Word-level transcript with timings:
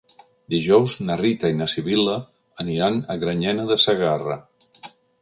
Dijous 0.53 0.95
na 1.09 1.17
Rita 1.21 1.51
i 1.55 1.59
na 1.59 1.69
Sibil·la 1.75 2.17
aniran 2.65 3.01
a 3.17 3.21
Granyena 3.27 3.71
de 3.75 3.81
Segarra. 3.89 4.43